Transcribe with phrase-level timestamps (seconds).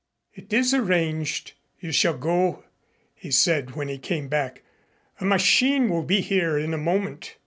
[0.33, 1.51] "It is arranged.
[1.79, 2.63] You shall go,"
[3.13, 4.63] he said when he came back.
[5.19, 7.35] "A machine will be here in a moment."